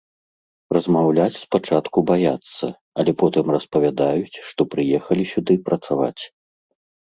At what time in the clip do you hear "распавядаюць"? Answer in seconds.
3.59-4.41